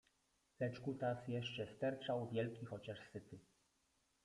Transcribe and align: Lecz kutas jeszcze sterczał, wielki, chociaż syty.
Lecz 0.59 0.79
kutas 0.79 1.27
jeszcze 1.27 1.67
sterczał, 1.75 2.29
wielki, 2.29 2.65
chociaż 2.65 2.97
syty. 3.13 3.39